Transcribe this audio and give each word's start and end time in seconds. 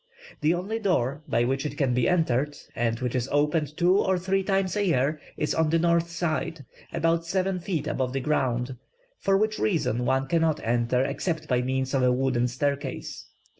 The 0.39 0.55
only 0.55 0.79
door 0.79 1.21
by 1.27 1.43
which 1.43 1.63
it 1.63 1.77
can 1.77 1.93
be 1.93 2.09
entered, 2.09 2.55
and 2.75 2.99
which 3.01 3.13
is 3.13 3.29
opened 3.31 3.77
two 3.77 3.99
or 3.99 4.17
three 4.17 4.41
times 4.41 4.75
a 4.75 4.83
year, 4.83 5.21
is 5.37 5.53
on 5.53 5.69
the 5.69 5.77
north 5.77 6.09
side, 6.09 6.65
about 6.91 7.23
seven 7.27 7.59
feet 7.59 7.85
above 7.85 8.11
the 8.11 8.19
ground, 8.19 8.77
for 9.19 9.37
which 9.37 9.59
reason 9.59 10.03
one 10.05 10.25
cannot 10.25 10.59
enter 10.63 11.03
except 11.03 11.47
by 11.47 11.61
means 11.61 11.93
of 11.93 12.01
a 12.01 12.11
wooden 12.11 12.47
staircase. 12.47 13.25